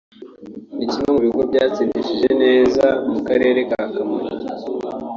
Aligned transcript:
ni 0.77 0.85
kimwe 0.91 1.07
mu 1.13 1.19
bigo 1.25 1.41
byatsindishije 1.49 2.29
neza 2.43 2.85
mu 3.11 3.19
Karere 3.27 3.59
ka 3.69 3.81
Kamonyi 3.93 4.45